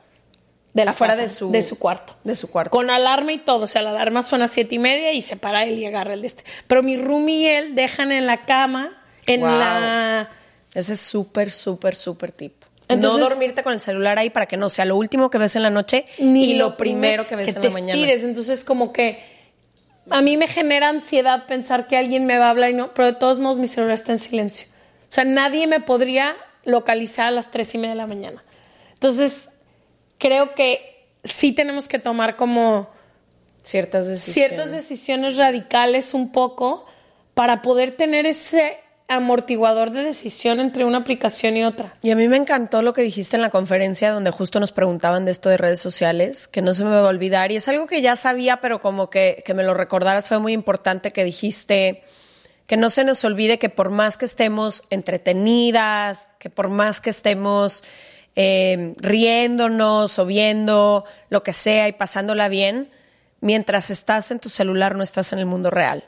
De 0.75 0.85
la 0.85 0.91
Afuera 0.91 1.13
casa, 1.15 1.23
de 1.23 1.29
su- 1.31 1.51
de 1.53 1.63
su 1.63 1.79
cuarto. 1.79 2.17
de 2.25 2.35
su 2.37 2.51
cuarto. 2.51 2.71
Con 2.71 2.91
alarma 2.91 3.33
y 3.33 3.39
todo. 3.39 3.65
O 3.65 3.67
sea, 3.67 3.81
la 3.83 3.91
alarma 3.91 4.23
suena 4.23 4.45
a 4.47 4.49
siete 4.49 4.75
y 4.75 4.79
media 4.79 5.13
y 5.13 5.23
se 5.23 5.37
para 5.37 5.65
él 5.65 5.79
y 5.79 5.87
agarra 5.87 6.15
el 6.15 6.21
de 6.21 6.27
este. 6.27 6.45
Pero 6.67 6.83
mi 6.83 6.97
roomie 6.97 7.37
y 7.43 7.47
él 7.47 7.75
dejan 7.77 8.11
en 8.13 8.27
la 8.27 8.45
cama, 8.45 8.91
en 9.27 9.41
Wow. 9.41 9.51
la. 9.51 10.29
Ese 10.75 10.95
es 10.95 11.01
súper, 11.01 11.53
súper, 11.53 11.95
súper 11.95 12.33
tip. 12.33 12.53
Entonces- 12.89 13.21
no 13.21 13.29
dormirte 13.29 13.63
con 13.63 13.73
el 13.73 13.81
celular 13.81 14.19
ahí 14.19 14.29
para 14.31 14.47
que 14.47 14.57
no 14.57 14.69
sea 14.69 14.85
lo 14.85 14.97
último 14.97 15.31
que 15.31 15.39
ves 15.39 15.55
en 15.57 15.63
la 15.63 15.71
noche 15.71 16.07
y 16.19 16.55
lo 16.55 16.77
primero 16.77 17.27
que 17.27 17.37
ves 17.37 17.49
en 17.51 17.55
te 17.55 17.69
la 17.69 17.71
mañana. 17.71 17.93
estires. 17.95 18.25
Entonces, 18.25 18.65
como 18.65 18.93
que 18.93 19.23
a 20.11 20.21
mí 20.23 20.37
me 20.37 20.47
genera 20.49 20.89
ansiedad 20.91 21.47
pensar 21.47 21.87
que 21.87 21.97
alguien 21.97 22.27
me 22.27 22.37
va 22.39 22.49
a 22.49 22.51
hablar 22.51 22.71
y 22.71 22.75
no, 22.75 22.93
pero 22.93 23.07
de 23.07 23.15
todos 23.15 23.39
modos 23.39 23.59
mi 23.59 23.69
celular 23.69 23.95
está 23.95 24.11
en 24.13 24.19
silencio. 24.19 24.67
O 25.09 25.13
sea, 25.15 25.25
nadie 25.25 25.67
me 25.69 25.79
podría 25.81 26.35
localizar 26.65 27.29
a 27.29 27.31
las 27.31 27.51
tres 27.53 27.75
y 27.75 27.79
media 27.79 27.91
de 27.91 27.97
la 27.99 28.07
mañana. 28.07 28.43
Entonces, 28.95 29.49
creo 30.25 30.55
que 30.55 31.05
sí 31.23 31.53
tenemos 31.53 31.87
que 31.87 31.99
tomar 31.99 32.37
como 32.37 32.89
Ciertas 33.61 34.09
decisiones. 34.09 34.49
ciertas 34.49 34.71
decisiones 34.73 35.37
radicales 35.37 36.15
un 36.15 36.33
poco 36.33 36.87
para 37.35 37.61
poder 37.61 37.95
tener 37.95 38.25
ese 38.25 38.79
amortiguador 39.07 39.91
de 39.91 40.03
decisión 40.03 40.61
entre 40.61 40.87
una 40.87 40.97
aplicación 40.97 41.59
y 41.59 41.65
otra. 41.65 41.93
Y 42.01 42.11
a 42.11 42.17
mí 42.17 42.27
me 42.27 42.39
encantó 42.39 42.81
lo 42.81 42.95
que 42.95 43.03
dijiste 43.03 43.37
en 43.37 43.43
la 43.43 43.51
conferencia 43.51 44.13
donde 44.13 44.31
justo 44.31 44.61
nos 44.61 44.73
preguntaban 44.73 45.27
de 45.27 45.31
esto 45.31 45.51
de 45.51 45.59
redes 45.59 45.81
sociales, 45.81 46.49
que 46.49 46.63
no 46.63 46.73
se 46.73 46.85
me 46.85 46.91
va 46.93 47.01
a 47.01 47.09
olvidar. 47.09 47.53
Y 47.53 47.57
es 47.57 47.69
algo 47.69 47.87
que 47.87 48.01
ya 48.01 48.17
sabía, 48.17 48.63
pero 48.63 48.81
como 48.81 49.11
que, 49.11 49.43
que 49.45 49.53
me 49.53 49.63
lo 49.63 49.75
recordaras 49.75 50.27
fue 50.29 50.39
muy 50.39 50.55
importante 50.55 51.11
que 51.11 51.23
dijiste 51.23 52.03
que 52.67 52.79
no 52.79 52.89
se 52.89 53.05
nos 53.05 53.23
olvide 53.25 53.59
que 53.59 53.69
por 53.69 53.91
más 53.91 54.17
que 54.17 54.25
estemos 54.25 54.85
entretenidas, 54.89 56.31
que 56.39 56.49
por 56.49 56.71
más 56.71 57.03
que 57.03 57.11
estemos 57.11 57.85
eh, 58.37 58.95
riéndonos 58.97 60.19
o 60.19 60.27
viendo 60.27 61.05
lo 61.31 61.43
que 61.43 61.53
sea 61.53 61.89
y 61.89 61.93
pasándola 61.93 62.49
bien, 62.49 62.91
mientras 63.41 63.91
estás 63.91 64.31
en 64.31 64.41
tu 64.41 64.49
celular 64.49 64.97
no 64.97 65.03
estás 65.03 65.33
en 65.33 65.39
el 65.39 65.47
mundo 65.47 65.71
real. 65.71 66.05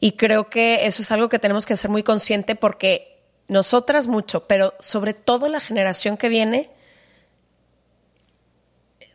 Y 0.00 0.12
creo 0.12 0.48
que 0.48 0.86
eso 0.86 1.02
es 1.02 1.12
algo 1.12 1.28
que 1.28 1.38
tenemos 1.38 1.66
que 1.66 1.76
ser 1.76 1.90
muy 1.90 2.02
consciente 2.02 2.54
porque 2.54 3.16
nosotras 3.48 4.06
mucho, 4.06 4.46
pero 4.46 4.74
sobre 4.80 5.14
todo 5.14 5.48
la 5.48 5.60
generación 5.60 6.16
que 6.16 6.28
viene, 6.28 6.70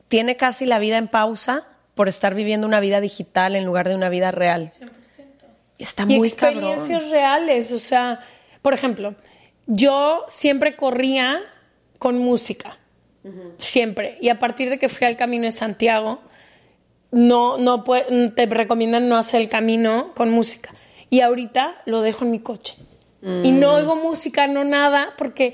tiene 0.08 0.38
casi 0.38 0.66
la 0.66 0.80
vida 0.80 0.98
en 0.98 1.08
pausa 1.08 1.68
por 1.96 2.08
estar 2.08 2.36
viviendo 2.36 2.68
una 2.68 2.80
vida 2.80 3.02
digital 3.02 3.56
en 3.56 3.66
lugar 3.66 3.90
de 3.90 3.96
una 3.96 4.10
vida 4.10 4.32
real. 4.32 4.72
Y 5.78 5.84
Está 5.84 6.04
y 6.04 6.18
muy 6.18 6.32
cabrón. 6.32 6.64
experiencias 6.64 7.10
reales. 7.10 7.72
O 7.72 7.80
sea, 7.80 8.20
por 8.62 8.74
ejemplo, 8.74 9.16
yo 9.66 10.26
siempre 10.28 10.76
corría 10.76 11.42
con 11.98 12.18
música. 12.18 12.78
Siempre. 13.58 14.18
Y 14.22 14.30
a 14.30 14.40
partir 14.40 14.70
de 14.70 14.80
que 14.80 14.88
fui 14.88 15.06
al 15.06 15.18
Camino 15.18 15.44
de 15.44 15.52
Santiago, 15.52 16.22
no, 17.12 17.58
no 17.58 17.84
te 17.84 18.46
recomiendan 18.46 19.10
no 19.10 19.18
hacer 19.18 19.42
el 19.42 19.50
camino 19.50 20.14
con 20.16 20.32
música. 20.32 20.74
Y 21.10 21.22
ahorita 21.22 21.82
lo 21.86 22.02
dejo 22.02 22.26
en 22.26 22.32
mi 22.32 22.40
coche. 22.40 22.76
Y 23.44 23.52
no 23.52 23.74
oigo 23.74 23.96
música, 23.96 24.48
no 24.48 24.64
nada, 24.64 25.14
porque 25.18 25.54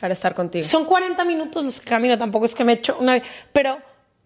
Para 0.00 0.12
estar 0.12 0.34
contigo. 0.34 0.64
son 0.64 0.84
40 0.84 1.24
minutos 1.24 1.64
los 1.64 1.80
que 1.80 1.88
camino, 1.88 2.16
tampoco 2.16 2.44
es 2.44 2.54
que 2.54 2.62
me 2.62 2.74
echo 2.74 2.96
una 3.00 3.20
pero 3.52 3.78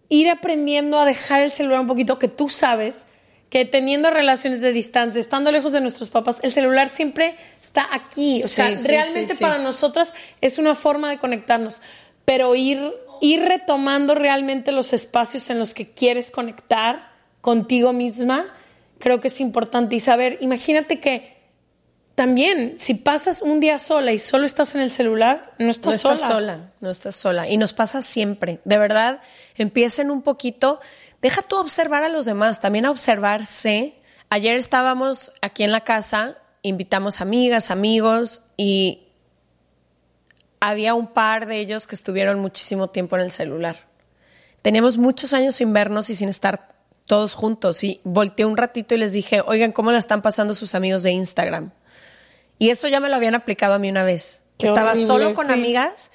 ir 0.09 0.29
aprendiendo 0.29 0.99
a 0.99 1.05
dejar 1.05 1.41
el 1.41 1.51
celular 1.51 1.79
un 1.79 1.87
poquito, 1.87 2.19
que 2.19 2.27
tú 2.27 2.49
sabes 2.49 3.07
que 3.49 3.65
teniendo 3.65 4.11
relaciones 4.11 4.61
de 4.61 4.71
distancia, 4.71 5.19
estando 5.19 5.51
lejos 5.51 5.71
de 5.71 5.81
nuestros 5.81 6.09
papás, 6.09 6.37
el 6.43 6.51
celular 6.51 6.89
siempre 6.89 7.35
está 7.61 7.87
aquí. 7.91 8.41
O 8.43 8.47
sea, 8.47 8.69
Sí, 8.69 8.77
sí, 8.77 8.87
realmente 8.87 9.35
sí, 9.35 9.41
para 9.41 9.57
nosotras 9.57 10.13
es 10.41 10.59
una 10.59 10.75
forma 10.75 11.09
de 11.09 11.17
conectarnos, 11.17 11.81
pero 12.25 12.53
ir, 12.55 12.93
ir 13.21 13.41
retomando 13.41 14.13
realmente 14.13 14.71
los 14.71 14.93
espacios 14.93 15.49
en 15.49 15.57
los 15.57 15.73
que 15.73 15.91
quieres 15.91 16.29
conectar 16.29 17.09
contigo 17.41 17.91
misma, 17.91 18.53
creo 18.99 19.19
que 19.19 19.29
es 19.29 19.41
importante. 19.41 19.95
Y 19.95 19.99
saber, 19.99 20.37
imagínate 20.41 20.99
que 20.99 21.39
también, 22.19 22.73
si 22.77 22.95
pasas 22.95 23.41
un 23.41 23.61
día 23.61 23.79
sola 23.79 24.11
y 24.11 24.19
solo 24.19 24.45
estás 24.45 24.75
en 24.75 24.81
el 24.81 24.91
celular, 24.91 25.53
no 25.57 25.71
estás 25.71 25.93
no 25.93 25.99
sola. 25.99 26.15
estás 26.15 26.29
sola, 26.29 26.71
no 26.81 26.89
estás 26.89 27.15
sola. 27.15 27.47
Y 27.47 27.55
nos 27.55 27.71
pasa 27.71 28.01
siempre. 28.01 28.59
De 28.65 28.77
verdad, 28.77 29.21
empiecen 29.55 30.11
un 30.11 30.21
poquito. 30.21 30.81
Deja 31.21 31.41
tú 31.41 31.57
observar 31.57 32.03
a 32.03 32.09
los 32.09 32.25
demás, 32.25 32.61
también 32.61 32.85
a 32.85 32.91
observarse. 32.91 33.95
Ayer 34.29 34.55
estábamos 34.55 35.33
aquí 35.41 35.63
en 35.63 35.71
la 35.71 35.81
casa, 35.81 36.37
invitamos 36.61 37.19
amigas, 37.19 37.71
amigos 37.71 38.43
y 38.55 39.07
había 40.59 40.93
un 40.93 41.07
par 41.07 41.45
de 41.47 41.59
ellos 41.59 41.87
que 41.87 41.95
estuvieron 41.95 42.39
muchísimo 42.39 42.89
tiempo 42.89 43.15
en 43.15 43.23
el 43.23 43.31
celular. 43.31 43.87
Teníamos 44.61 44.97
muchos 44.97 45.33
años 45.33 45.55
sin 45.55 45.73
vernos 45.73 46.09
y 46.09 46.15
sin 46.15 46.29
estar 46.29 46.69
todos 47.05 47.33
juntos. 47.33 47.83
Y 47.83 48.01
volteé 48.03 48.45
un 48.45 48.57
ratito 48.57 48.95
y 48.95 48.97
les 48.97 49.13
dije, 49.13 49.41
oigan, 49.45 49.71
¿cómo 49.71 49.91
la 49.91 49.97
están 49.97 50.21
pasando 50.21 50.53
sus 50.53 50.75
amigos 50.75 51.03
de 51.03 51.11
Instagram? 51.11 51.71
Y 52.59 52.69
eso 52.69 52.87
ya 52.87 52.99
me 52.99 53.09
lo 53.09 53.15
habían 53.15 53.35
aplicado 53.35 53.73
a 53.73 53.79
mí 53.79 53.89
una 53.89 54.03
vez. 54.03 54.43
Qué 54.57 54.67
Estaba 54.67 54.91
horrible, 54.91 55.07
solo 55.07 55.33
con 55.33 55.47
sí. 55.47 55.53
amigas 55.53 56.11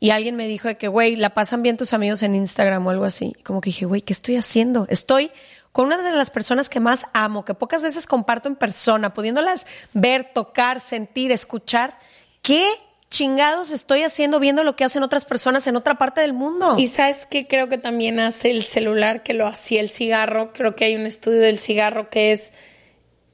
y 0.00 0.10
alguien 0.10 0.34
me 0.34 0.48
dijo 0.48 0.66
de 0.66 0.78
que, 0.78 0.88
güey, 0.88 1.14
la 1.14 1.34
pasan 1.34 1.62
bien 1.62 1.76
tus 1.76 1.92
amigos 1.92 2.22
en 2.22 2.34
Instagram 2.34 2.86
o 2.86 2.90
algo 2.90 3.04
así. 3.04 3.34
Como 3.44 3.60
que 3.60 3.68
dije, 3.68 3.84
güey, 3.84 4.00
¿qué 4.00 4.14
estoy 4.14 4.36
haciendo? 4.36 4.86
Estoy 4.88 5.30
con 5.72 5.86
una 5.86 6.02
de 6.02 6.10
las 6.12 6.30
personas 6.30 6.70
que 6.70 6.80
más 6.80 7.06
amo, 7.12 7.44
que 7.44 7.52
pocas 7.52 7.82
veces 7.82 8.06
comparto 8.06 8.48
en 8.48 8.56
persona, 8.56 9.12
pudiéndolas 9.12 9.66
ver, 9.92 10.24
tocar, 10.24 10.80
sentir, 10.80 11.30
escuchar. 11.32 11.98
¿Qué 12.40 12.66
chingados 13.10 13.70
estoy 13.72 14.02
haciendo 14.02 14.40
viendo 14.40 14.64
lo 14.64 14.74
que 14.74 14.84
hacen 14.84 15.02
otras 15.02 15.26
personas 15.26 15.66
en 15.66 15.76
otra 15.76 15.98
parte 15.98 16.22
del 16.22 16.32
mundo? 16.32 16.76
Y 16.78 16.86
sabes 16.86 17.26
que 17.26 17.46
creo 17.46 17.68
que 17.68 17.76
también 17.76 18.20
hace 18.20 18.50
el 18.50 18.62
celular 18.62 19.22
que 19.22 19.34
lo 19.34 19.46
hacía 19.46 19.82
el 19.82 19.90
cigarro. 19.90 20.54
Creo 20.54 20.74
que 20.74 20.86
hay 20.86 20.96
un 20.96 21.04
estudio 21.04 21.40
del 21.40 21.58
cigarro 21.58 22.08
que 22.08 22.32
es, 22.32 22.52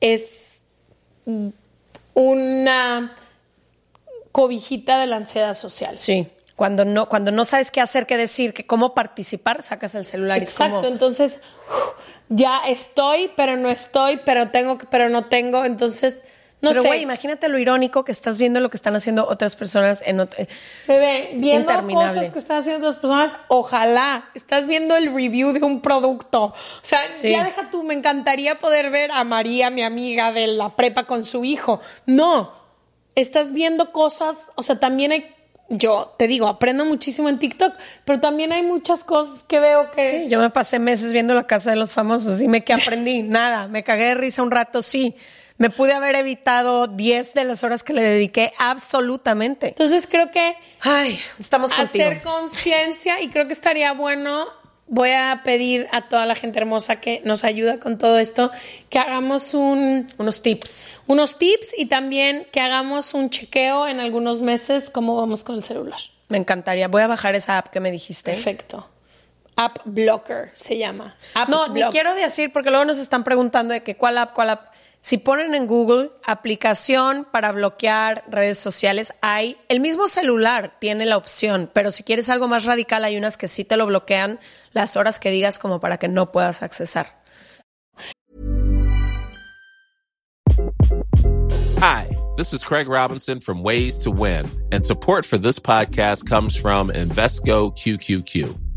es 0.00 0.60
una 2.12 3.14
cobijita 4.32 4.98
de 4.98 5.06
la 5.06 5.16
ansiedad 5.16 5.54
social. 5.54 5.96
Sí. 5.96 6.28
Cuando 6.56 6.84
no, 6.86 7.08
cuando 7.08 7.32
no 7.32 7.44
sabes 7.44 7.70
qué 7.70 7.80
hacer, 7.82 8.06
qué 8.06 8.16
decir, 8.16 8.54
que 8.54 8.64
cómo 8.64 8.94
participar, 8.94 9.62
sacas 9.62 9.94
el 9.94 10.04
celular 10.06 10.38
y 10.38 10.42
Exacto, 10.44 10.76
como- 10.76 10.88
entonces 10.88 11.38
ya 12.28 12.60
estoy, 12.66 13.30
pero 13.36 13.56
no 13.56 13.68
estoy, 13.70 14.20
pero 14.24 14.48
tengo, 14.50 14.78
pero 14.90 15.08
no 15.08 15.26
tengo, 15.26 15.64
entonces 15.64 16.24
no 16.62 16.70
Pero 16.70 16.84
güey, 16.84 17.02
imagínate 17.02 17.48
lo 17.50 17.58
irónico 17.58 18.04
que 18.06 18.10
estás 18.10 18.38
viendo 18.38 18.60
lo 18.60 18.70
que 18.70 18.78
están 18.78 18.96
haciendo 18.96 19.28
otras 19.28 19.54
personas 19.54 20.02
en 20.06 20.18
otro, 20.20 20.42
Bebé, 20.88 21.32
viendo 21.34 21.70
cosas 21.88 22.30
que 22.32 22.38
están 22.38 22.60
haciendo 22.60 22.78
otras 22.88 22.96
personas, 22.96 23.32
ojalá. 23.48 24.30
Estás 24.34 24.66
viendo 24.66 24.96
el 24.96 25.12
review 25.14 25.52
de 25.52 25.62
un 25.62 25.82
producto. 25.82 26.44
O 26.44 26.54
sea, 26.80 27.00
Sí. 27.12 27.30
ya 27.32 27.44
deja 27.44 27.70
tú, 27.70 27.82
me 27.84 27.92
encantaría 27.92 28.58
poder 28.58 28.88
ver 28.90 29.10
a 29.12 29.22
María, 29.24 29.68
mi 29.68 29.82
amiga 29.82 30.32
de 30.32 30.46
la 30.46 30.74
prepa 30.74 31.04
con 31.04 31.22
su 31.24 31.44
hijo. 31.44 31.80
No, 32.06 32.52
estás 33.14 33.52
viendo 33.52 33.92
cosas, 33.92 34.36
o 34.54 34.62
sea, 34.62 34.80
también 34.80 35.12
hay, 35.12 35.35
yo 35.68 36.14
te 36.18 36.28
digo, 36.28 36.46
aprendo 36.46 36.84
muchísimo 36.84 37.28
en 37.28 37.38
TikTok, 37.38 37.74
pero 38.04 38.20
también 38.20 38.52
hay 38.52 38.62
muchas 38.62 39.04
cosas 39.04 39.44
que 39.44 39.60
veo 39.60 39.90
que... 39.90 40.04
Sí, 40.04 40.28
yo 40.28 40.38
me 40.38 40.50
pasé 40.50 40.78
meses 40.78 41.12
viendo 41.12 41.34
la 41.34 41.46
casa 41.46 41.70
de 41.70 41.76
los 41.76 41.92
famosos 41.92 42.40
y 42.40 42.48
me 42.48 42.62
que 42.64 42.72
aprendí 42.72 43.22
nada, 43.24 43.68
me 43.68 43.82
cagué 43.82 44.06
de 44.06 44.14
risa 44.14 44.42
un 44.42 44.50
rato, 44.50 44.82
sí. 44.82 45.16
Me 45.58 45.70
pude 45.70 45.94
haber 45.94 46.16
evitado 46.16 46.86
10 46.86 47.32
de 47.32 47.44
las 47.44 47.64
horas 47.64 47.82
que 47.82 47.94
le 47.94 48.02
dediqué 48.02 48.52
absolutamente. 48.58 49.68
Entonces 49.68 50.06
creo 50.06 50.30
que 50.30 50.54
Ay, 50.80 51.18
estamos 51.38 51.72
contigo. 51.72 52.04
hacer 52.04 52.22
conciencia 52.22 53.20
y 53.22 53.28
creo 53.28 53.46
que 53.46 53.54
estaría 53.54 53.92
bueno. 53.92 54.46
Voy 54.88 55.10
a 55.10 55.40
pedir 55.44 55.88
a 55.90 56.08
toda 56.08 56.26
la 56.26 56.36
gente 56.36 56.58
hermosa 56.58 56.96
que 57.00 57.20
nos 57.24 57.42
ayuda 57.42 57.80
con 57.80 57.98
todo 57.98 58.18
esto 58.18 58.52
que 58.88 59.00
hagamos 59.00 59.52
un, 59.52 60.06
Unos 60.16 60.42
tips. 60.42 60.86
unos 61.08 61.38
tips 61.38 61.70
y 61.76 61.86
también 61.86 62.46
que 62.52 62.60
hagamos 62.60 63.12
un 63.14 63.28
chequeo 63.30 63.88
en 63.88 63.98
algunos 63.98 64.42
meses 64.42 64.88
cómo 64.90 65.16
vamos 65.16 65.42
con 65.42 65.56
el 65.56 65.62
celular. 65.64 65.98
Me 66.28 66.38
encantaría. 66.38 66.86
Voy 66.88 67.02
a 67.02 67.08
bajar 67.08 67.34
esa 67.34 67.58
app 67.58 67.68
que 67.68 67.80
me 67.80 67.90
dijiste. 67.90 68.32
Perfecto. 68.32 68.88
App 69.56 69.78
Blocker 69.86 70.50
se 70.54 70.76
llama. 70.78 71.16
App 71.34 71.48
No, 71.48 71.68
ni 71.68 71.82
quiero 71.84 72.14
decir, 72.14 72.52
porque 72.52 72.70
luego 72.70 72.84
nos 72.84 72.98
están 72.98 73.24
preguntando 73.24 73.74
de 73.74 73.82
que 73.82 73.94
cuál 73.96 74.18
app, 74.18 74.34
cuál 74.34 74.50
app. 74.50 74.72
Si 75.06 75.18
ponen 75.18 75.54
en 75.54 75.68
Google 75.68 76.10
aplicación 76.24 77.28
para 77.30 77.52
bloquear 77.52 78.24
redes 78.26 78.58
sociales, 78.58 79.14
hay 79.20 79.56
el 79.68 79.78
mismo 79.78 80.08
celular 80.08 80.74
tiene 80.80 81.06
la 81.06 81.16
opción, 81.16 81.70
pero 81.72 81.92
si 81.92 82.02
quieres 82.02 82.28
algo 82.28 82.48
más 82.48 82.64
radical, 82.64 83.04
hay 83.04 83.16
unas 83.16 83.36
que 83.36 83.46
sí 83.46 83.64
te 83.64 83.76
lo 83.76 83.86
bloquean 83.86 84.40
las 84.72 84.96
horas 84.96 85.20
que 85.20 85.30
digas 85.30 85.60
como 85.60 85.78
para 85.78 85.98
que 85.98 86.08
no 86.08 86.32
puedas 86.32 86.64
accesar. 86.64 87.22
Hi, 91.80 92.08
this 92.36 92.52
is 92.52 92.64
Craig 92.64 92.88
Robinson 92.88 93.38
from 93.38 93.62
Ways 93.62 93.98
to 93.98 94.10
Win, 94.10 94.46
and 94.72 94.84
support 94.84 95.24
for 95.24 95.38
this 95.38 95.60
podcast 95.60 96.28
comes 96.28 96.56
from 96.56 96.90
Invesco 96.90 97.70
QQQ. 97.70 98.65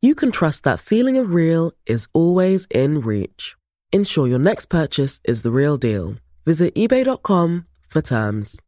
you 0.00 0.14
can 0.14 0.30
trust 0.30 0.64
that 0.64 0.80
feeling 0.80 1.16
of 1.16 1.32
real 1.32 1.72
is 1.86 2.08
always 2.12 2.66
in 2.70 3.00
reach. 3.00 3.56
Ensure 3.92 4.28
your 4.28 4.38
next 4.38 4.66
purchase 4.66 5.20
is 5.24 5.42
the 5.42 5.50
real 5.50 5.76
deal. 5.76 6.16
Visit 6.44 6.74
eBay.com 6.74 7.66
for 7.88 8.02
terms. 8.02 8.60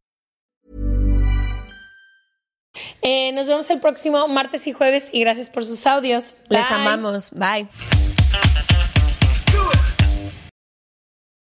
Eh, 3.03 3.33
nos 3.33 3.47
vemos 3.47 3.69
el 3.71 3.81
próximo 3.81 4.29
martes 4.29 4.67
y 4.67 4.73
jueves 4.73 5.11
y 5.13 5.21
gracias 5.21 5.51
por 5.51 5.65
sus 5.65 5.87
audios. 5.87 6.35
Les 6.49 6.71
amamos. 6.71 7.31
Bye. 7.33 7.69